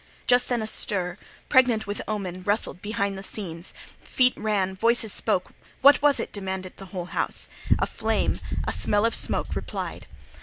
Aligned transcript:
—Just 0.25 0.49
then 0.49 0.63
a 0.63 0.65
stir, 0.65 1.15
pregnant 1.47 1.85
with 1.85 2.01
omen, 2.07 2.41
rustled 2.41 2.81
behind 2.81 3.15
the 3.15 3.21
scenes—feet 3.21 4.33
ran, 4.35 4.75
voices 4.75 5.13
spoke. 5.13 5.51
What 5.83 6.01
was 6.01 6.19
it? 6.19 6.33
demanded 6.33 6.77
the 6.77 6.85
whole 6.87 7.05
house. 7.13 7.47
A 7.77 7.85
flame, 7.85 8.39
a 8.67 8.71
smell 8.73 9.05
of 9.05 9.13
smoke 9.13 9.55
replied. 9.55 10.07